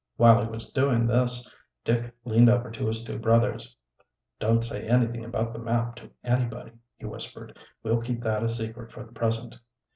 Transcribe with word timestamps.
While 0.17 0.43
he 0.43 0.49
was 0.49 0.71
doing 0.71 1.05
this 1.05 1.47
Dick 1.83 2.11
leaned 2.25 2.49
over 2.49 2.71
to 2.71 2.87
his 2.87 3.03
two 3.03 3.19
brothers. 3.19 3.75
"Don't 4.39 4.63
say 4.63 4.87
anything 4.87 5.23
about 5.23 5.53
the 5.53 5.59
map 5.59 5.95
to 5.97 6.09
anybody," 6.23 6.71
he 6.97 7.05
whispered. 7.05 7.55
"We'll 7.83 8.01
keep 8.01 8.21
that 8.21 8.41
a 8.41 8.49
secret 8.49 8.91
for 8.91 9.03
the 9.03 9.11
present." 9.11 9.59